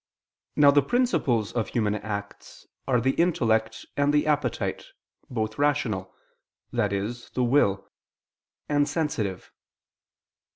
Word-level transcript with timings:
Now 0.55 0.71
the 0.71 0.81
principles 0.81 1.51
of 1.51 1.67
human 1.67 1.93
acts 1.93 2.65
are 2.87 2.99
the 2.99 3.11
intellect, 3.11 3.85
and 3.95 4.11
the 4.11 4.25
appetite, 4.25 4.83
both 5.29 5.59
rational 5.59 6.11
(i.e. 6.75 7.13
the 7.35 7.43
will) 7.43 7.87
and 8.67 8.89
sensitive. 8.89 9.51